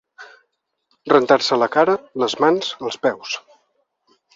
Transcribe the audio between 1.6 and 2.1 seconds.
la cara,